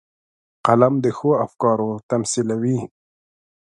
قلم 0.65 0.93
د 1.03 1.05
ښو 1.17 1.29
افکارو 1.45 1.89
تمثیلوي 2.09 2.79